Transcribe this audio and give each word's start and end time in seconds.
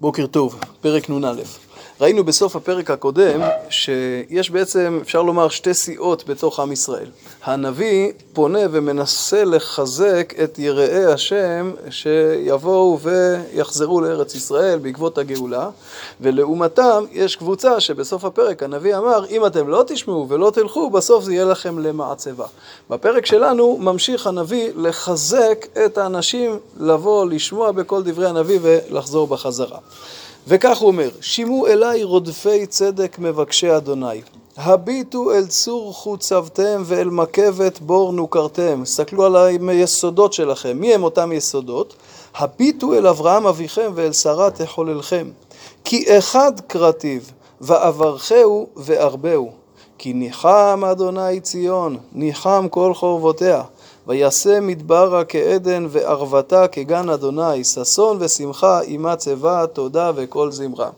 בוקר 0.00 0.26
טוב, 0.26 0.60
פרק 0.80 1.10
נ"א. 1.10 1.67
ראינו 2.00 2.24
בסוף 2.24 2.56
הפרק 2.56 2.90
הקודם 2.90 3.40
שיש 3.70 4.50
בעצם, 4.50 4.98
אפשר 5.02 5.22
לומר, 5.22 5.48
שתי 5.48 5.74
סיעות 5.74 6.28
בתוך 6.28 6.60
עם 6.60 6.72
ישראל. 6.72 7.06
הנביא 7.44 8.12
פונה 8.32 8.58
ומנסה 8.70 9.44
לחזק 9.44 10.34
את 10.44 10.58
יראי 10.58 11.04
השם 11.04 11.72
שיבואו 11.90 12.98
ויחזרו 13.00 14.00
לארץ 14.00 14.34
ישראל 14.34 14.78
בעקבות 14.78 15.18
הגאולה, 15.18 15.70
ולעומתם 16.20 17.04
יש 17.12 17.36
קבוצה 17.36 17.80
שבסוף 17.80 18.24
הפרק 18.24 18.62
הנביא 18.62 18.96
אמר, 18.96 19.26
אם 19.30 19.46
אתם 19.46 19.68
לא 19.68 19.84
תשמעו 19.86 20.26
ולא 20.28 20.50
תלכו, 20.50 20.90
בסוף 20.90 21.24
זה 21.24 21.32
יהיה 21.32 21.44
לכם 21.44 21.78
למעצבה. 21.78 22.46
בפרק 22.90 23.26
שלנו 23.26 23.76
ממשיך 23.80 24.26
הנביא 24.26 24.70
לחזק 24.76 25.66
את 25.84 25.98
האנשים 25.98 26.58
לבוא, 26.80 27.26
לשמוע 27.26 27.72
בכל 27.72 28.02
דברי 28.02 28.28
הנביא 28.28 28.58
ולחזור 28.62 29.26
בחזרה. 29.26 29.78
וכך 30.50 30.78
הוא 30.78 30.88
אומר, 30.88 31.10
שימו 31.20 31.66
אליי 31.66 32.04
רודפי 32.04 32.66
צדק 32.66 33.16
מבקשי 33.18 33.76
אדוני. 33.76 34.20
הביטו 34.56 35.32
אל 35.32 35.46
צור 35.46 35.92
חוצבתם 35.92 36.82
ואל 36.84 37.10
מקבת 37.10 37.80
בור 37.80 38.12
נוכרתם. 38.12 38.82
הסתכלו 38.82 39.24
על 39.24 39.36
היסודות 39.68 40.32
שלכם. 40.32 40.76
מי 40.80 40.94
הם 40.94 41.02
אותם 41.02 41.32
יסודות? 41.32 41.94
הביטו 42.36 42.94
אל 42.94 43.06
אברהם 43.06 43.46
אביכם 43.46 43.90
ואל 43.94 44.12
שרה 44.12 44.50
תחוללכם. 44.50 45.30
כי 45.84 46.18
אחד 46.18 46.52
קרטיו, 46.66 47.20
ואברכהו 47.60 48.66
וארבהו. 48.76 49.50
כי 49.98 50.12
ניחם 50.12 50.82
אדוני 50.90 51.40
ציון, 51.40 51.96
ניחם 52.12 52.66
כל 52.70 52.94
חורבותיה. 52.94 53.62
ויעשה 54.08 54.60
מדברה 54.60 55.24
כעדן 55.24 55.86
וערבתה 55.88 56.68
כגן 56.68 57.08
אדוני, 57.08 57.64
ששון 57.64 58.16
ושמחה 58.20 58.80
עמה 58.86 59.16
צבא, 59.16 59.66
תודה 59.66 60.10
וכל 60.14 60.52
זמרה. 60.52 60.90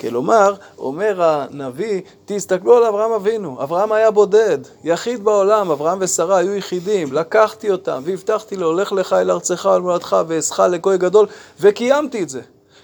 כלומר, 0.00 0.54
אומר 0.78 1.22
הנביא, 1.22 2.00
תסתכלו 2.24 2.76
על 2.76 2.84
אברהם 2.84 3.12
אבינו, 3.12 3.62
אברהם 3.62 3.92
היה 3.92 4.10
בודד, 4.10 4.58
יחיד 4.84 5.24
בעולם, 5.24 5.70
אברהם 5.70 5.98
ושרה 6.00 6.36
היו 6.36 6.54
יחידים, 6.54 7.12
לקחתי 7.12 7.70
אותם 7.70 8.02
והבטחתי 8.04 8.56
לו, 8.56 8.72
לך 8.72 8.92
לך 8.92 9.12
אל 9.12 9.30
ארצך 9.30 9.68
אל 9.74 9.80
מולדתך 9.80 10.16
ואעשך 10.28 10.60
לגוי 10.60 10.98
גדול, 10.98 11.26
וקיימתי 11.60 12.22
את 12.22 12.28
זה. 12.28 12.40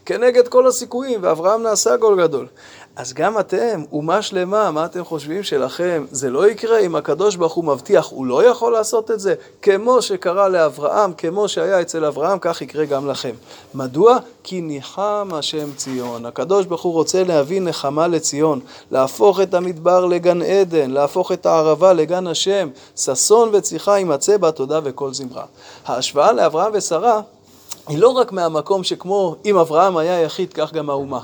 כנגד 0.06 0.48
כל 0.48 0.66
הסיכויים, 0.66 1.20
ואברהם 1.22 1.62
נעשה 1.62 1.96
גול 1.96 2.22
גדול. 2.22 2.46
אז 2.96 3.12
גם 3.12 3.38
אתם, 3.38 3.82
אומה 3.92 4.22
שלמה, 4.22 4.70
מה 4.70 4.84
אתם 4.84 5.04
חושבים 5.04 5.42
שלכם? 5.42 6.04
זה 6.10 6.30
לא 6.30 6.50
יקרה 6.50 6.78
אם 6.78 6.96
הקדוש 6.96 7.36
ברוך 7.36 7.52
הוא 7.52 7.64
מבטיח, 7.64 8.06
הוא 8.06 8.26
לא 8.26 8.44
יכול 8.44 8.72
לעשות 8.72 9.10
את 9.10 9.20
זה? 9.20 9.34
כמו 9.62 10.02
שקרה 10.02 10.48
לאברהם, 10.48 11.12
כמו 11.12 11.48
שהיה 11.48 11.80
אצל 11.80 12.04
אברהם, 12.04 12.38
כך 12.40 12.62
יקרה 12.62 12.84
גם 12.84 13.08
לכם. 13.08 13.34
מדוע? 13.74 14.18
כי 14.42 14.60
ניחם 14.60 15.28
השם 15.32 15.72
ציון. 15.76 16.26
הקדוש 16.26 16.66
ברוך 16.66 16.82
הוא 16.82 16.92
רוצה 16.92 17.24
להביא 17.24 17.60
נחמה 17.60 18.08
לציון, 18.08 18.60
להפוך 18.90 19.40
את 19.40 19.54
המדבר 19.54 20.06
לגן 20.06 20.42
עדן, 20.42 20.90
להפוך 20.90 21.32
את 21.32 21.46
הערבה 21.46 21.92
לגן 21.92 22.27
השם, 22.27 22.68
ששון 22.96 23.50
וצריחה 23.52 23.98
יימצא 23.98 24.36
בה 24.36 24.52
תודה 24.52 24.80
וכל 24.84 25.14
זמרה. 25.14 25.44
ההשוואה 25.86 26.32
לאברהם 26.32 26.72
ושרה 26.74 27.20
היא 27.88 27.98
לא 27.98 28.08
רק 28.08 28.33
מהמקום 28.33 28.84
שכמו 28.84 29.36
אם 29.44 29.58
אברהם 29.58 29.97
היה 29.97 30.20
יחיד, 30.20 30.52
כך 30.52 30.72
גם 30.72 30.91
האומה. 30.91 31.20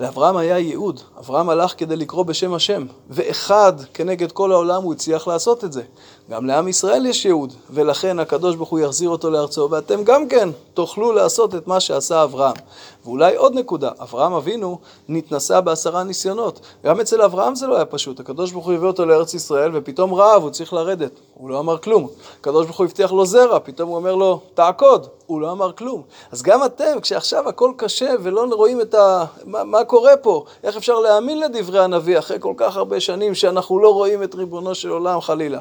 לאברהם 0.00 0.36
היה 0.36 0.58
ייעוד, 0.58 1.00
אברהם 1.18 1.50
הלך 1.50 1.74
כדי 1.78 1.96
לקרוא 1.96 2.24
בשם 2.24 2.54
השם, 2.54 2.86
ואחד 3.10 3.72
כנגד 3.94 4.32
כל 4.32 4.52
העולם 4.52 4.82
הוא 4.82 4.92
הצליח 4.92 5.28
לעשות 5.28 5.64
את 5.64 5.72
זה. 5.72 5.82
גם 6.30 6.46
לעם 6.46 6.68
ישראל 6.68 7.06
יש 7.06 7.24
ייעוד, 7.24 7.52
ולכן 7.70 8.18
הקדוש 8.18 8.56
ברוך 8.56 8.68
הוא 8.68 8.78
יחזיר 8.80 9.08
אותו 9.08 9.30
לארצו, 9.30 9.68
ואתם 9.70 10.04
גם 10.04 10.28
כן 10.28 10.48
תוכלו 10.74 11.12
לעשות 11.12 11.54
את 11.54 11.66
מה 11.66 11.80
שעשה 11.80 12.22
אברהם. 12.22 12.56
ואולי 13.04 13.36
עוד 13.36 13.54
נקודה, 13.54 13.90
אברהם 14.00 14.32
אבינו 14.32 14.78
נתנסה 15.08 15.60
בעשרה 15.60 16.04
ניסיונות. 16.04 16.60
גם 16.84 17.00
אצל 17.00 17.22
אברהם 17.22 17.54
זה 17.54 17.66
לא 17.66 17.76
היה 17.76 17.84
פשוט, 17.84 18.20
הקדוש 18.20 18.52
ברוך 18.52 18.66
הוא 18.66 18.74
הביא 18.74 18.86
אותו 18.86 19.06
לארץ 19.06 19.34
ישראל, 19.34 19.70
ופתאום 19.74 20.14
רעב, 20.14 20.42
הוא 20.42 20.50
צריך 20.50 20.72
לרדת. 20.72 21.10
הוא 21.34 21.50
לא 21.50 21.58
אמר 21.58 21.78
כלום. 21.78 22.08
הקדוש 22.40 22.66
ברוך 22.66 22.78
הוא 22.78 22.86
הבטיח 22.86 23.12
לו 23.12 23.26
זרע, 23.26 23.58
פתאום 23.58 23.88
הוא 23.88 23.96
אומר 23.96 24.14
לו, 24.14 24.40
תעקוד. 24.54 25.06
הוא 25.26 25.40
לא 25.40 25.52
אמר 25.52 25.72
כלום. 25.72 26.02
אז 26.32 26.42
גם 26.42 26.64
אתם, 26.64 27.00
כשעכשיו 27.02 27.48
הכל 27.48 27.72
קשה 27.76 28.14
ולא 28.22 28.46
רואים 28.52 28.80
את 28.80 28.94
ה... 28.94 29.24
מה, 29.44 29.64
מה 29.64 29.84
קורה 29.84 30.16
פה, 30.16 30.44
איך 30.64 30.76
אפשר 30.76 30.98
להאמין 30.98 31.40
לדברי 31.40 31.84
הנביא 31.84 32.18
אחרי 32.18 32.36
כל 32.40 32.54
כך 32.56 32.76
הרבה 32.76 33.00
שנים 33.00 33.34
שאנחנו 33.34 33.78
לא 33.78 33.94
רואים 33.94 34.22
את 34.22 34.34
ריבונו 34.34 34.74
של 34.74 34.88
עולם 34.88 35.20
חלילה. 35.20 35.60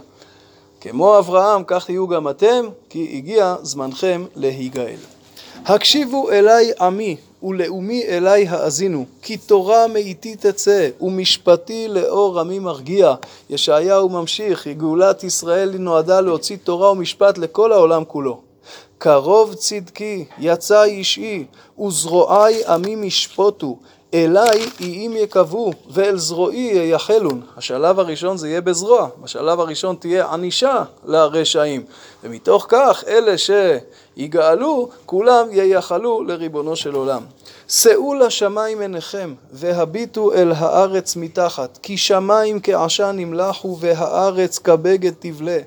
כמו 0.82 1.18
אברהם, 1.18 1.64
כך 1.68 1.86
תהיו 1.86 2.08
גם 2.08 2.30
אתם, 2.30 2.66
כי 2.90 3.14
הגיע 3.18 3.56
זמנכם 3.62 4.26
להיגאל. 4.36 4.98
הקשיבו 5.66 6.32
אליי 6.32 6.72
עמי, 6.80 7.18
ולאומי 7.44 8.04
אליי 8.08 8.48
האזינו, 8.48 9.06
כי 9.22 9.38
תורה 9.38 9.88
מאיתי 9.88 10.36
תצא, 10.36 10.90
ומשפטי 11.02 11.88
לאור 11.88 12.40
עמי 12.40 12.60
מרגיע. 12.60 13.14
ישעיהו 13.50 14.10
ממשיך, 14.10 14.68
גאולת 14.68 15.24
ישראל 15.24 15.78
נועדה 15.78 16.22
להוציא 16.22 16.58
תורה 16.64 16.92
ומשפט 16.92 17.38
לכל 17.38 17.72
העולם 17.72 18.04
כולו. 18.06 18.42
קרוב 18.98 19.54
צדקי, 19.54 20.26
יצא 20.40 20.84
אישי, 20.84 21.46
וזרועי 21.80 22.66
עמי 22.66 22.96
משפוטו. 22.96 23.78
אליי 24.14 24.66
איים 24.80 25.18
יקבעו, 25.18 25.74
ואל 25.90 26.18
זרועי 26.18 26.58
ייחלון. 26.58 27.42
השלב 27.58 28.00
הראשון 28.00 28.38
זה 28.38 28.50
יהיה 28.50 28.62
בזרוע, 28.62 29.10
בשלב 29.24 29.60
הראשון 29.60 29.96
תהיה 30.00 30.34
ענישה 30.34 30.84
לרשעים. 31.06 31.84
ומתוך 32.24 32.66
כך, 32.70 33.04
אלה 33.08 33.36
שיגאלו, 33.38 34.90
כולם 35.06 35.48
ייחלו 35.52 36.24
לריבונו 36.24 36.76
של 36.76 36.96
עולם. 36.96 37.22
שאו 37.68 38.14
לשמיים 38.14 38.82
עיניכם, 38.82 39.34
והביטו 39.52 40.34
אל 40.34 40.52
הארץ 40.56 41.16
מתחת, 41.16 41.80
כי 41.82 41.98
שמיים 41.98 42.60
כעשן 42.64 43.16
ימלחו, 43.20 43.78
והארץ 43.80 44.60
כבגד 44.60 45.14
תבלה. 45.20 45.60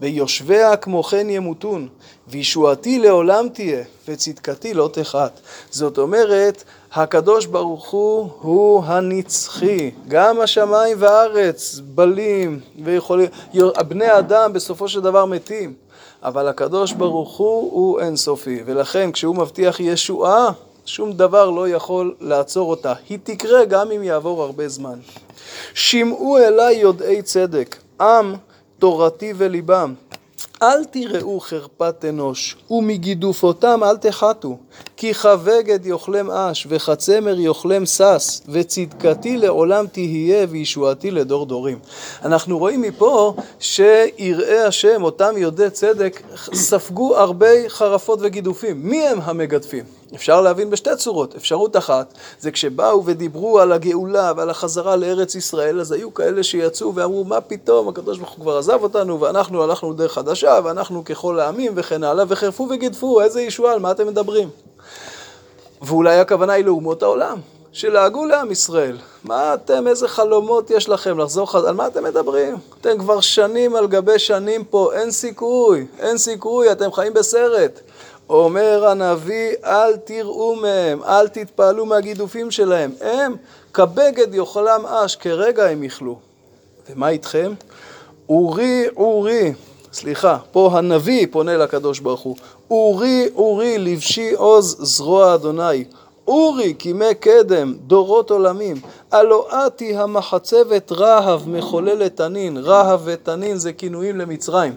ויושביה 0.00 0.76
כמו 0.76 1.02
כן 1.02 1.30
ימותון, 1.30 1.88
וישועתי 2.28 2.98
לעולם 2.98 3.48
תהיה, 3.48 3.84
וצדקתי 4.08 4.74
לא 4.74 4.90
תחת. 4.92 5.40
זאת 5.70 5.98
אומרת, 5.98 6.64
הקדוש 6.92 7.46
ברוך 7.46 7.90
הוא 7.90 8.28
הוא 8.40 8.84
הנצחי, 8.84 9.90
גם 10.08 10.40
השמיים 10.40 10.96
והארץ 11.00 11.80
בלים 11.84 12.60
ויכולים, 12.84 13.28
בני 13.88 14.18
אדם 14.18 14.52
בסופו 14.52 14.88
של 14.88 15.00
דבר 15.00 15.24
מתים, 15.24 15.74
אבל 16.22 16.48
הקדוש 16.48 16.92
ברוך 16.92 17.36
הוא 17.36 17.72
הוא 17.72 18.00
אינסופי, 18.00 18.62
ולכן 18.66 19.12
כשהוא 19.12 19.36
מבטיח 19.36 19.80
ישועה, 19.80 20.50
שום 20.84 21.12
דבר 21.12 21.50
לא 21.50 21.68
יכול 21.68 22.14
לעצור 22.20 22.70
אותה, 22.70 22.92
היא 23.08 23.18
תקרה 23.22 23.64
גם 23.64 23.90
אם 23.90 24.02
יעבור 24.02 24.42
הרבה 24.42 24.68
זמן. 24.68 24.98
שמעו 25.74 26.38
אליי 26.38 26.76
יודעי 26.76 27.22
צדק, 27.22 27.76
עם 28.00 28.34
תורתי 28.78 29.32
וליבם, 29.36 29.94
אל 30.62 30.84
תראו 30.84 31.40
חרפת 31.40 32.04
אנוש, 32.08 32.56
ומגידופותם 32.70 33.80
אל 33.84 33.96
תחתו, 33.96 34.58
כי 35.00 35.14
חבגד 35.14 35.86
יאכלם 35.86 36.30
אש, 36.30 36.66
וחצמר 36.70 37.38
יאכלם 37.38 37.86
שש, 37.86 38.40
וצדקתי 38.48 39.36
לעולם 39.36 39.86
תהיה, 39.86 40.46
וישועתי 40.50 41.10
לדור 41.10 41.46
דורים. 41.46 41.78
אנחנו 42.24 42.58
רואים 42.58 42.82
מפה 42.82 43.34
שיראי 43.60 44.58
השם, 44.58 45.02
אותם 45.02 45.34
יודעי 45.36 45.70
צדק, 45.70 46.22
ספגו 46.54 47.16
הרבה 47.16 47.68
חרפות 47.68 48.18
וגידופים. 48.22 48.82
מי 48.82 49.08
הם 49.08 49.18
המגדפים? 49.22 49.84
אפשר 50.14 50.40
להבין 50.40 50.70
בשתי 50.70 50.96
צורות. 50.96 51.36
אפשרות 51.36 51.76
אחת, 51.76 52.14
זה 52.40 52.50
כשבאו 52.50 53.04
ודיברו 53.04 53.58
על 53.58 53.72
הגאולה 53.72 54.32
ועל 54.36 54.50
החזרה 54.50 54.96
לארץ 54.96 55.34
ישראל, 55.34 55.80
אז 55.80 55.92
היו 55.92 56.14
כאלה 56.14 56.42
שיצאו 56.42 56.94
ואמרו, 56.94 57.24
מה 57.24 57.40
פתאום, 57.40 57.88
הקדוש 57.88 58.18
ברוך 58.18 58.30
הוא 58.30 58.40
כבר 58.40 58.58
עזב 58.58 58.82
אותנו, 58.82 59.20
ואנחנו 59.20 59.62
הלכנו 59.62 59.92
דרך 59.92 60.12
חדשה, 60.12 60.60
ואנחנו 60.64 61.04
ככל 61.04 61.40
העמים 61.40 61.72
וכן 61.76 62.04
הלאה, 62.04 62.24
וחרפו 62.28 62.68
וגידפו, 62.70 63.20
איזה 63.20 63.42
ישועה, 63.42 63.72
על 63.72 63.78
מה 63.80 63.90
אתם 63.90 64.06
מדברים? 64.06 64.67
ואולי 65.82 66.18
הכוונה 66.20 66.52
היא 66.52 66.64
לאומות 66.64 67.02
העולם, 67.02 67.38
שלעגו 67.72 68.26
לעם 68.26 68.50
ישראל. 68.50 68.96
מה 69.24 69.54
אתם, 69.54 69.88
איזה 69.88 70.08
חלומות 70.08 70.70
יש 70.70 70.88
לכם 70.88 71.18
לחזור 71.18 71.50
חזרה, 71.50 71.68
על 71.68 71.74
מה 71.74 71.86
אתם 71.86 72.04
מדברים? 72.04 72.56
אתם 72.80 72.98
כבר 72.98 73.20
שנים 73.20 73.76
על 73.76 73.86
גבי 73.86 74.18
שנים 74.18 74.64
פה, 74.64 74.90
אין 74.94 75.10
סיכוי, 75.10 75.86
אין 75.98 76.18
סיכוי, 76.18 76.72
אתם 76.72 76.92
חיים 76.92 77.14
בסרט. 77.14 77.80
אומר 78.28 78.86
הנביא, 78.88 79.52
אל 79.64 79.96
תראו 79.96 80.56
מהם, 80.56 81.02
אל 81.02 81.28
תתפעלו 81.28 81.86
מהגידופים 81.86 82.50
שלהם. 82.50 82.90
הם 83.00 83.36
כבגד 83.72 84.34
יאכלם 84.34 84.86
אש, 84.86 85.16
כרגע 85.16 85.66
הם 85.66 85.84
יכלו. 85.84 86.18
ומה 86.90 87.08
איתכם? 87.08 87.52
אורי, 88.28 88.86
אורי, 88.96 89.52
סליחה, 89.92 90.38
פה 90.52 90.70
הנביא 90.72 91.26
פונה 91.30 91.56
לקדוש 91.56 92.00
ברוך 92.00 92.20
הוא. 92.20 92.36
אורי, 92.70 93.28
אורי, 93.34 93.78
לבשי 93.78 94.32
עוז 94.32 94.76
זרוע 94.80 95.34
אדוני. 95.34 95.84
אורי, 96.26 96.74
כימי 96.78 97.14
קדם, 97.20 97.74
דורות 97.86 98.30
עולמים. 98.30 98.76
הלואתי 99.12 99.96
המחצבת 99.96 100.92
רהב 100.92 101.48
מחוללת 101.48 102.16
תנין. 102.16 102.56
רהב 102.56 103.00
ותנין 103.04 103.56
זה 103.56 103.72
כינויים 103.72 104.18
למצרים. 104.18 104.74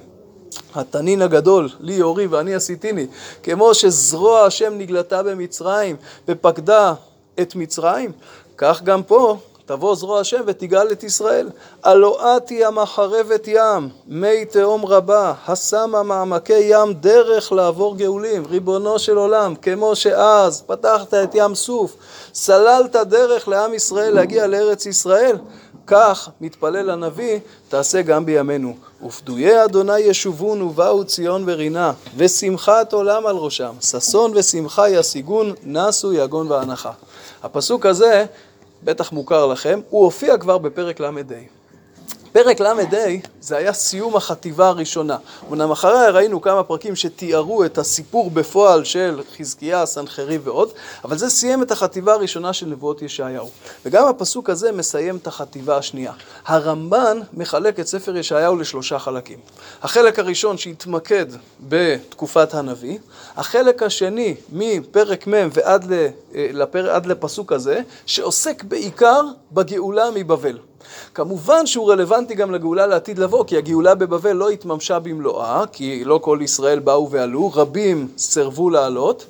התנין 0.75 1.21
הגדול, 1.21 1.69
לי 1.79 1.93
יורי 1.93 2.27
ואני 2.27 2.55
עשיתיני, 2.55 3.07
כמו 3.43 3.73
שזרוע 3.73 4.41
השם 4.41 4.73
נגלתה 4.77 5.23
במצרים 5.23 5.95
ופקדה 6.27 6.93
את 7.41 7.55
מצרים, 7.55 8.11
כך 8.57 8.83
גם 8.83 9.03
פה 9.03 9.37
תבוא 9.71 9.95
זרוע 9.95 10.19
השם 10.19 10.41
ותגאל 10.45 10.91
את 10.91 11.03
ישראל. 11.03 11.49
הלא 11.83 12.37
את 12.37 12.49
היא 12.49 12.65
המחרבת 12.65 13.47
ים, 13.47 13.89
מי 14.07 14.45
תהום 14.45 14.85
רבה, 14.85 15.33
השמה 15.47 16.03
מעמקי 16.03 16.59
ים 16.59 16.93
דרך 16.93 17.51
לעבור 17.51 17.95
גאולים. 17.97 18.45
ריבונו 18.45 18.99
של 18.99 19.17
עולם, 19.17 19.55
כמו 19.55 19.95
שאז 19.95 20.61
פתחת 20.61 21.13
את 21.13 21.29
ים 21.33 21.55
סוף, 21.55 21.95
סללת 22.33 22.95
דרך 22.95 23.47
לעם 23.47 23.73
ישראל 23.73 24.13
להגיע 24.13 24.47
לארץ 24.47 24.85
ישראל, 24.85 25.37
כך 25.87 26.29
מתפלל 26.41 26.89
הנביא, 26.89 27.39
תעשה 27.69 28.01
גם 28.01 28.25
בימינו. 28.25 28.75
ופדויי 29.05 29.63
אדוני 29.65 29.99
ישובון 29.99 30.61
ובאו 30.61 31.05
ציון 31.05 31.43
ורינה, 31.47 31.93
ושמחת 32.17 32.93
עולם 32.93 33.25
על 33.25 33.35
ראשם, 33.35 33.73
ששון 33.81 34.31
ושמחה 34.35 34.89
ישיגון, 34.89 35.53
נסו 35.63 36.13
יגון 36.13 36.51
ואנחה. 36.51 36.91
הפסוק 37.43 37.85
הזה 37.85 38.25
בטח 38.83 39.11
מוכר 39.11 39.45
לכם, 39.45 39.79
הוא 39.89 40.03
הופיע 40.03 40.37
כבר 40.37 40.57
בפרק 40.57 40.99
ל"ה. 40.99 41.60
פרק 42.33 42.59
ל"ה 42.59 42.73
זה 43.41 43.57
היה 43.57 43.73
סיום 43.73 44.15
החטיבה 44.15 44.67
הראשונה. 44.67 45.17
אמנם 45.51 45.71
אחריה 45.71 46.09
ראינו 46.09 46.41
כמה 46.41 46.63
פרקים 46.63 46.95
שתיארו 46.95 47.65
את 47.65 47.77
הסיפור 47.77 48.29
בפועל 48.31 48.83
של 48.83 49.21
חזקיה, 49.37 49.85
סנחריב 49.85 50.47
ועוד, 50.47 50.69
אבל 51.03 51.17
זה 51.17 51.29
סיים 51.29 51.63
את 51.63 51.71
החטיבה 51.71 52.13
הראשונה 52.13 52.53
של 52.53 52.65
נבואות 52.65 53.01
ישעיהו. 53.01 53.49
וגם 53.85 54.07
הפסוק 54.07 54.49
הזה 54.49 54.71
מסיים 54.71 55.15
את 55.15 55.27
החטיבה 55.27 55.77
השנייה. 55.77 56.13
הרמב"ן 56.45 57.19
מחלק 57.33 57.79
את 57.79 57.87
ספר 57.87 58.17
ישעיהו 58.17 58.55
לשלושה 58.55 58.99
חלקים. 58.99 59.39
החלק 59.81 60.19
הראשון 60.19 60.57
שהתמקד 60.57 61.25
בתקופת 61.59 62.53
הנביא, 62.53 62.97
החלק 63.37 63.83
השני 63.83 64.35
מפרק 64.51 65.27
מ' 65.27 65.49
ועד 65.53 65.85
לפר... 66.33 66.91
עד 66.91 67.05
לפסוק 67.05 67.51
הזה, 67.51 67.81
שעוסק 68.05 68.63
בעיקר 68.63 69.21
בגאולה 69.51 70.05
מבבל. 70.15 70.57
כמובן 71.13 71.65
שהוא 71.65 71.91
רלוונטי 71.91 72.35
גם 72.35 72.51
לגאולה 72.51 72.87
לעתיד 72.87 73.19
לבוא, 73.19 73.43
כי 73.45 73.57
הגאולה 73.57 73.95
בבבל 73.95 74.31
לא 74.31 74.49
התממשה 74.49 74.99
במלואה, 74.99 75.63
כי 75.71 76.03
לא 76.05 76.19
כל 76.23 76.39
ישראל 76.41 76.79
באו 76.79 77.11
ועלו, 77.11 77.51
רבים 77.53 78.07
סירבו 78.17 78.69
לעלות, 78.69 79.25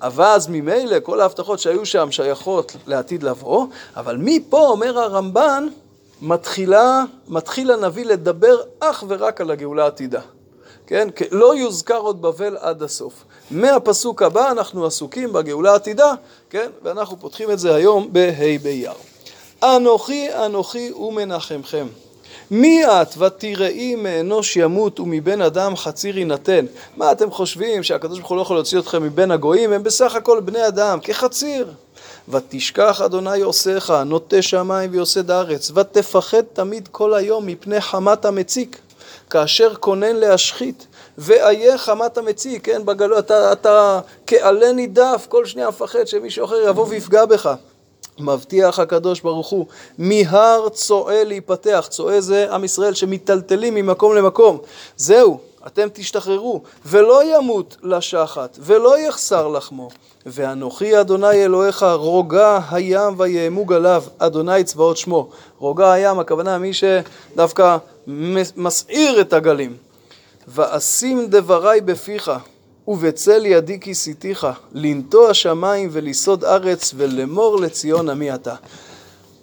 אז 0.00 0.48
ממילא 0.48 1.00
כל 1.02 1.20
ההבטחות 1.20 1.58
שהיו 1.58 1.86
שם 1.86 2.10
שייכות 2.10 2.76
לעתיד 2.86 3.22
לבוא, 3.22 3.66
אבל 3.96 4.16
מפה 4.20 4.68
אומר 4.68 4.98
הרמב"ן, 4.98 5.68
מתחילה, 6.22 7.04
מתחיל 7.28 7.70
הנביא 7.70 8.04
לדבר 8.04 8.56
אך 8.80 9.04
ורק 9.08 9.40
על 9.40 9.50
הגאולה 9.50 9.84
העתידה. 9.84 10.20
כן? 10.86 11.08
לא 11.30 11.56
יוזכר 11.56 11.98
עוד 11.98 12.22
בבל 12.22 12.56
עד 12.60 12.82
הסוף. 12.82 13.24
מהפסוק 13.50 14.22
הבא 14.22 14.50
אנחנו 14.50 14.86
עסוקים 14.86 15.32
בגאולה 15.32 15.72
העתידה, 15.72 16.14
כן? 16.50 16.70
ואנחנו 16.82 17.20
פותחים 17.20 17.50
את 17.50 17.58
זה 17.58 17.74
היום 17.74 18.12
בה' 18.12 18.58
באייר. 18.62 18.92
אנוכי 19.62 20.28
אנוכי 20.46 20.92
ומנחמכם. 20.92 21.86
מי 22.50 22.84
את 22.86 23.18
ותראי 23.18 23.94
מאנוש 23.94 24.56
ימות 24.56 25.00
ומבן 25.00 25.40
אדם 25.40 25.76
חציר 25.76 26.18
יינתן? 26.18 26.66
מה 26.96 27.12
אתם 27.12 27.30
חושבים 27.30 27.82
שהקדוש 27.82 28.18
ברוך 28.18 28.30
הוא 28.30 28.36
לא 28.36 28.42
יכול 28.42 28.56
להוציא 28.56 28.78
אתכם 28.78 29.02
מבין 29.02 29.30
הגויים? 29.30 29.72
הם 29.72 29.82
בסך 29.82 30.14
הכל 30.14 30.40
בני 30.40 30.68
אדם, 30.68 30.98
כחציר. 31.02 31.72
ותשכח 32.28 33.00
אדוני 33.00 33.42
עושיך, 33.42 33.92
נוטה 34.06 34.42
שמיים 34.42 34.90
ויוסד 34.92 35.30
הארץ, 35.30 35.70
ותפחד 35.74 36.42
תמיד 36.52 36.88
כל 36.92 37.14
היום 37.14 37.46
מפני 37.46 37.80
חמת 37.80 38.24
המציק, 38.24 38.78
כאשר 39.30 39.74
כונן 39.74 40.16
להשחית. 40.16 40.86
ואיה 41.18 41.78
חמת 41.78 42.18
המציק, 42.18 42.64
כן, 42.64 42.84
בגלו, 42.84 43.18
אתה, 43.18 43.52
אתה 43.52 44.00
כעלה 44.26 44.72
נידף, 44.72 45.26
כל 45.28 45.46
שנייה 45.46 45.68
מפחד 45.68 46.04
שמישהו 46.04 46.44
אחר 46.44 46.68
יבוא 46.68 46.86
ויפגע 46.88 47.24
בך. 47.24 47.54
מבטיח 48.18 48.78
הקדוש 48.78 49.20
ברוך 49.20 49.48
הוא, 49.48 49.66
מהר 49.98 50.68
צועה 50.68 51.24
להיפתח, 51.24 51.86
צועה 51.90 52.20
זה 52.20 52.54
עם 52.54 52.64
ישראל 52.64 52.94
שמיטלטלים 52.94 53.74
ממקום 53.74 54.14
למקום, 54.14 54.58
זהו, 54.96 55.38
אתם 55.66 55.88
תשתחררו, 55.92 56.62
ולא 56.86 57.36
ימות 57.36 57.76
לשחת, 57.82 58.58
ולא 58.60 58.98
יחסר 58.98 59.48
לחמו. 59.48 59.88
ואנוכי 60.26 61.00
אדוני 61.00 61.44
אלוהיך 61.44 61.82
רוגע 61.82 62.58
הים 62.70 63.14
ויעמוג 63.16 63.72
עליו, 63.72 64.04
אדוני 64.18 64.64
צבאות 64.64 64.96
שמו. 64.96 65.28
רוגע 65.58 65.92
הים, 65.92 66.18
הכוונה 66.18 66.58
מי 66.58 66.70
שדווקא 66.74 67.76
מסעיר 68.56 69.20
את 69.20 69.32
הגלים. 69.32 69.76
ואשים 70.48 71.26
דברי 71.28 71.80
בפיך, 71.80 72.30
ובצל 72.88 73.46
ידי 73.46 73.80
כיסיתיך, 73.80 74.46
לנטוע 74.72 75.34
שמיים 75.34 75.88
וליסוד 75.92 76.44
ארץ, 76.44 76.94
ולמור 76.96 77.60
לציון 77.60 78.10
עמי 78.10 78.34
אתה. 78.34 78.54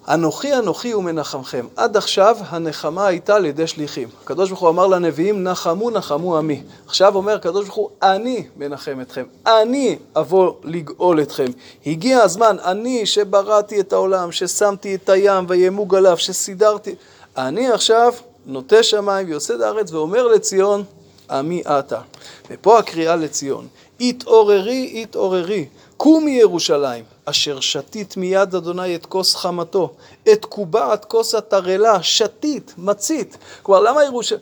אנוכי 0.09 0.53
אנוכי 0.53 0.93
ומנחמכם. 0.93 1.67
עד 1.75 1.97
עכשיו 1.97 2.37
הנחמה 2.49 3.07
הייתה 3.07 3.35
על 3.35 3.45
ידי 3.45 3.67
שליחים. 3.67 4.09
הקדוש 4.23 4.49
ברוך 4.49 4.61
הוא 4.61 4.69
אמר 4.69 4.87
לנביאים, 4.87 5.43
נחמו 5.43 5.89
נחמו 5.89 6.37
עמי. 6.37 6.63
עכשיו 6.85 7.15
אומר 7.15 7.35
הקדוש 7.35 7.65
ברוך 7.65 7.75
הוא, 7.75 7.89
אני 8.01 8.47
מנחם 8.57 9.01
אתכם. 9.01 9.23
אני 9.47 9.97
אבוא 10.15 10.53
לגאול 10.63 11.21
אתכם. 11.21 11.45
הגיע 11.85 12.21
הזמן, 12.21 12.55
אני 12.63 13.05
שבראתי 13.05 13.79
את 13.79 13.93
העולם, 13.93 14.31
ששמתי 14.31 14.95
את 14.95 15.09
הים 15.09 15.45
וימוג 15.47 15.95
עליו, 15.95 16.17
שסידרתי. 16.17 16.95
אני 17.37 17.69
עכשיו 17.71 18.13
נוטה 18.45 18.83
שמיים 18.83 19.27
ויוסד 19.27 19.61
הארץ 19.61 19.91
ואומר 19.91 20.27
לציון, 20.27 20.83
עמי 21.31 21.61
עתה. 21.65 22.01
ופה 22.49 22.79
הקריאה 22.79 23.15
לציון, 23.15 23.67
התעוררי, 24.01 25.01
התעוררי, 25.01 25.65
קומי 25.97 26.31
ירושלים, 26.31 27.03
אשר 27.25 27.59
שתית 27.59 28.17
מיד 28.17 28.55
אדוני 28.55 28.95
את 28.95 29.05
כוס 29.05 29.35
חמתו, 29.35 29.93
את 30.31 30.45
קובעת 30.45 31.05
כוס 31.05 31.35
התרעלה, 31.35 32.03
שתית, 32.03 32.73
מצית. 32.77 33.37
כלומר, 33.63 33.81
למה 33.81 34.03
ירושלים... 34.03 34.41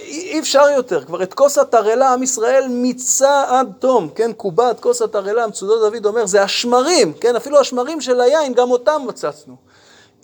אי 0.00 0.40
אפשר 0.40 0.68
יותר, 0.76 1.04
כבר 1.04 1.22
את 1.22 1.34
כוס 1.34 1.58
התרעלה 1.58 2.12
עם 2.12 2.22
ישראל 2.22 2.68
מיצה 2.68 3.44
עד 3.48 3.72
תום, 3.78 4.08
כן, 4.14 4.32
קובעת 4.32 4.80
כוס 4.80 5.02
התרעלה, 5.02 5.46
מצודו 5.46 5.90
דוד 5.90 6.06
אומר, 6.06 6.26
זה 6.26 6.42
השמרים, 6.42 7.12
כן, 7.12 7.36
אפילו 7.36 7.60
השמרים 7.60 8.00
של 8.00 8.20
היין, 8.20 8.54
גם 8.54 8.70
אותם 8.70 9.02
מצצנו. 9.08 9.69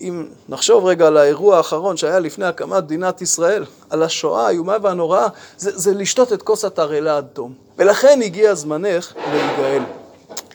אם 0.00 0.26
נחשוב 0.48 0.84
רגע 0.84 1.06
על 1.06 1.16
האירוע 1.16 1.56
האחרון 1.56 1.96
שהיה 1.96 2.18
לפני 2.18 2.44
הקמת 2.44 2.84
מדינת 2.84 3.22
ישראל, 3.22 3.64
על 3.90 4.02
השואה 4.02 4.46
האיומה 4.46 4.76
והנוראה, 4.82 5.26
זה, 5.58 5.70
זה 5.74 5.94
לשתות 5.94 6.32
את 6.32 6.42
כוס 6.42 6.64
התרעלה 6.64 7.16
עד 7.16 7.26
תום. 7.32 7.52
ולכן 7.78 8.20
הגיע 8.24 8.54
זמנך 8.54 9.12
להיגאל. 9.32 9.82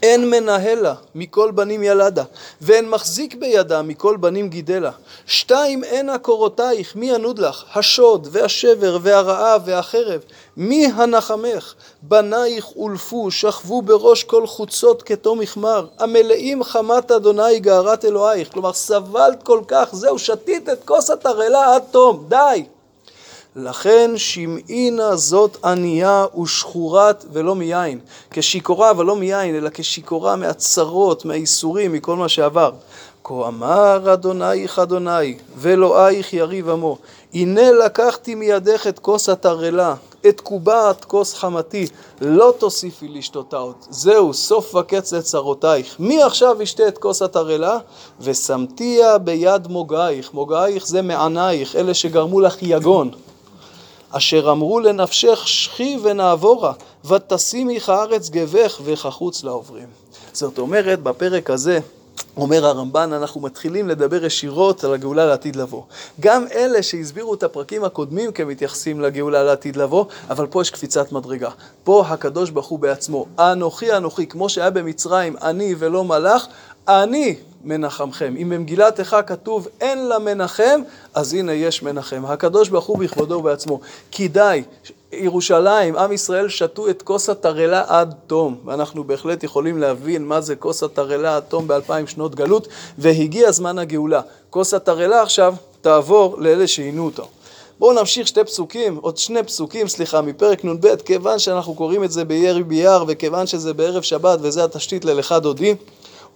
אין 0.03 0.29
מנהלה 0.29 0.93
מכל 1.15 1.51
בנים 1.51 1.83
ילדה, 1.83 2.23
ואין 2.61 2.89
מחזיק 2.89 3.35
בידה 3.35 3.81
מכל 3.81 4.17
בנים 4.17 4.49
גידלה. 4.49 4.91
שתיים 5.25 5.83
אין 5.83 6.09
עקורותייך, 6.09 6.95
מי 6.95 7.11
ינוד 7.11 7.39
לך? 7.39 7.63
השוד 7.75 8.27
והשבר 8.31 8.97
והרעב 9.01 9.61
והחרב. 9.65 10.21
מי 10.57 10.85
הנחמך? 10.85 11.73
בנייך 12.01 12.67
אולפו, 12.75 13.31
שכבו 13.31 13.81
בראש 13.81 14.23
כל 14.23 14.47
חוצות 14.47 15.03
כתום 15.03 15.39
מחמר. 15.39 15.85
המלאים 15.99 16.63
חמת 16.63 17.11
אדוני 17.11 17.59
גערת 17.59 18.05
אלוהיך. 18.05 18.51
כלומר, 18.51 18.73
סבלת 18.73 19.43
כל 19.43 19.61
כך, 19.67 19.89
זהו, 19.91 20.19
שתית 20.19 20.69
את 20.69 20.83
כוס 20.85 21.09
התרעלה 21.09 21.75
עד 21.75 21.83
תום, 21.91 22.25
די. 22.27 22.63
לכן 23.55 24.11
שמעינה 24.15 25.15
זאת 25.15 25.57
ענייה 25.65 26.25
ושחורת 26.41 27.25
ולא 27.33 27.55
מיין, 27.55 27.99
כשיכורה 28.31 28.91
ולא 28.97 29.15
מיין, 29.15 29.55
אלא 29.55 29.69
כשיכורה 29.73 30.35
מהצרות, 30.35 31.25
מהייסורים, 31.25 31.93
מכל 31.93 32.15
מה 32.15 32.29
שעבר. 32.29 32.71
כה 33.23 33.47
אמר 33.47 34.13
אדונייך 34.13 34.79
אדוני, 34.79 35.37
ואלוהיך 35.55 36.33
יריב 36.33 36.69
עמו, 36.69 36.97
הנה 37.33 37.71
לקחתי 37.71 38.35
מידך 38.35 38.87
את 38.87 38.99
כוס 38.99 39.29
התרעלה, 39.29 39.95
את 40.27 40.41
קובעת 40.41 41.05
כוס 41.05 41.33
חמתי, 41.33 41.87
לא 42.21 42.53
תוסיפי 42.57 43.07
לשתותה 43.07 43.57
עוד. 43.57 43.75
זהו, 43.89 44.33
סוף 44.33 44.75
וקץ 44.75 45.13
לצרותייך. 45.13 45.95
מי 45.99 46.23
עכשיו 46.23 46.61
ישתה 46.61 46.87
את 46.87 46.97
כוס 46.97 47.21
התרעלה? 47.21 47.77
ושמתיה 48.21 49.17
ביד 49.17 49.67
מוגייך. 49.67 50.33
מוגייך 50.33 50.87
זה 50.87 51.01
מענייך, 51.01 51.75
אלה 51.75 51.93
שגרמו 51.93 52.41
לך 52.41 52.57
יגון. 52.61 53.11
אשר 54.11 54.51
אמרו 54.51 54.79
לנפשך 54.79 55.47
שכי 55.47 55.97
ונעבורה, 56.03 56.73
ותשימי 57.05 57.79
הארץ 57.87 58.29
גבך 58.29 58.81
וכחוץ 58.83 59.43
לעוברים. 59.43 59.87
זאת 60.33 60.57
אומרת, 60.57 61.03
בפרק 61.03 61.49
הזה 61.49 61.79
אומר 62.37 62.65
הרמב"ן, 62.65 63.13
אנחנו 63.13 63.41
מתחילים 63.41 63.87
לדבר 63.87 64.25
ישירות 64.25 64.83
על 64.83 64.93
הגאולה 64.93 65.25
לעתיד 65.25 65.55
לבוא. 65.55 65.83
גם 66.19 66.45
אלה 66.55 66.83
שהסבירו 66.83 67.33
את 67.33 67.43
הפרקים 67.43 67.83
הקודמים 67.83 68.31
כמתייחסים 68.31 69.01
לגאולה 69.01 69.43
לעתיד 69.43 69.75
לבוא, 69.75 70.05
אבל 70.29 70.47
פה 70.47 70.61
יש 70.61 70.69
קפיצת 70.69 71.11
מדרגה. 71.11 71.49
פה 71.83 72.03
הקדוש 72.07 72.49
ברוך 72.49 72.67
הוא 72.67 72.79
בעצמו, 72.79 73.25
אנוכי 73.39 73.93
אנוכי, 73.97 74.27
כמו 74.27 74.49
שהיה 74.49 74.69
במצרים, 74.69 75.35
אני 75.41 75.75
ולא 75.79 76.03
מלאך, 76.03 76.47
אני 76.87 77.35
מנחמכם. 77.63 78.33
אם 78.41 78.49
במגילת 78.49 78.99
איכה 78.99 79.21
כתוב 79.21 79.67
אין 79.81 80.07
לה 80.07 80.19
מנחם, 80.19 80.81
אז 81.13 81.33
הנה 81.33 81.53
יש 81.53 81.83
מנחם. 81.83 82.23
הקדוש 82.25 82.69
ברוך 82.69 82.85
הוא 82.85 82.99
בכבודו 82.99 83.35
ובעצמו. 83.35 83.79
כדאי 84.11 84.63
ירושלים, 85.11 85.95
עם 85.95 86.11
ישראל 86.11 86.49
שתו 86.49 86.89
את 86.89 87.01
כוס 87.01 87.29
התרעלה 87.29 87.83
עד 87.87 88.13
תום, 88.27 88.57
ואנחנו 88.65 89.03
בהחלט 89.03 89.43
יכולים 89.43 89.77
להבין 89.77 90.25
מה 90.25 90.41
זה 90.41 90.55
כוס 90.55 90.83
התרעלה 90.83 91.35
עד 91.35 91.43
תום 91.43 91.67
באלפיים 91.67 92.07
שנות 92.07 92.35
גלות, 92.35 92.67
והגיע 92.97 93.51
זמן 93.51 93.79
הגאולה. 93.79 94.21
כוס 94.49 94.73
התרעלה 94.73 95.21
עכשיו 95.21 95.55
תעבור 95.81 96.35
לאלה 96.39 96.67
שעינו 96.67 97.05
אותו. 97.05 97.27
בואו 97.79 97.93
נמשיך 97.93 98.27
שתי 98.27 98.43
פסוקים, 98.43 98.99
עוד 99.01 99.17
שני 99.17 99.43
פסוקים, 99.43 99.87
סליחה, 99.87 100.21
מפרק 100.21 100.65
נ"ב, 100.65 100.95
כיוון 100.95 101.39
שאנחנו 101.39 101.75
קוראים 101.75 102.03
את 102.03 102.11
זה 102.11 102.25
בירי 102.25 102.63
ביער, 102.63 103.03
וכיוון 103.07 103.47
שזה 103.47 103.73
בערב 103.73 104.01
שבת 104.01 104.39
וזה 104.41 104.63
התשתית 104.63 105.05
ללכה 105.05 105.39
דודי. 105.39 105.75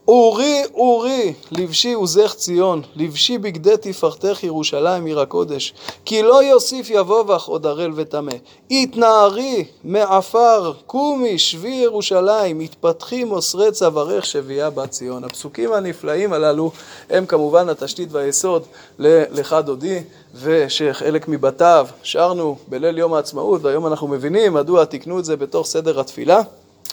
אורי 0.08 0.64
אורי 0.74 1.34
לבשי 1.52 1.94
עוזך 1.94 2.34
ציון, 2.38 2.82
לבשי 2.96 3.38
בגדי 3.38 3.76
תפארתך 3.82 4.44
ירושלים 4.44 5.06
עיר 5.06 5.20
הקודש. 5.20 5.74
כי 6.06 6.24
לא 6.24 6.44
יוסיף 6.44 6.88
יבוא 6.90 7.24
בך 7.24 7.46
עוד 7.46 7.66
ערל 7.66 7.92
וטמא. 7.96 8.34
התנערי 8.72 9.66
מעפר, 9.84 10.74
קומי 10.88 11.40
שבי 11.40 11.70
ירושלים, 11.70 12.60
התפתחי 12.60 13.24
מוסרי 13.24 13.72
צווארך 13.72 14.26
שבייה 14.26 14.70
בת 14.70 14.90
ציון. 14.90 15.24
הפסוקים 15.24 15.74
הנפלאים 15.74 16.34
הללו 16.34 16.72
הם 17.10 17.26
כמובן 17.26 17.70
התשתית 17.70 18.10
והיסוד 18.12 18.64
ללכה 19.00 19.62
דודי, 19.62 20.00
ושחלק 20.42 21.28
מבתיו 21.28 21.88
שרנו 22.04 22.58
בליל 22.68 22.98
יום 22.98 23.14
העצמאות, 23.14 23.64
והיום 23.64 23.88
אנחנו 23.88 24.08
מבינים 24.08 24.54
מדוע 24.54 24.86
תיקנו 24.86 25.20
את 25.20 25.26
זה 25.26 25.38
בתוך 25.38 25.68
סדר 25.68 26.00
התפילה. 26.00 26.42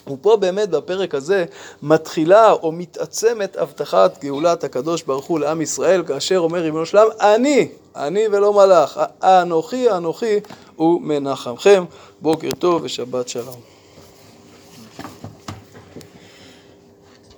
ופה 0.07 0.37
באמת 0.37 0.71
בפרק 0.71 1.15
הזה 1.15 1.45
מתחילה 1.83 2.53
או 2.53 2.73
מתעצמת 2.73 3.57
הבטחת 3.57 4.25
גאולת 4.25 4.65
הקדוש 4.65 5.03
ברוך 5.03 5.27
הוא 5.27 5.41
לעם 5.41 5.61
ישראל, 5.61 6.03
כאשר 6.07 6.39
אומר 6.39 6.59
ריבונו 6.59 6.87
של 6.87 6.99
עולם, 6.99 7.11
אני, 7.21 7.69
אני 7.97 8.25
ולא 8.33 8.53
מלאך, 8.53 8.99
אנוכי 9.23 9.91
אנוכי 9.91 10.41
ומנחמכם. 10.79 11.85
בוקר 12.21 12.49
טוב 12.59 12.83
ושבת 12.85 13.29
שלום. 13.29 13.72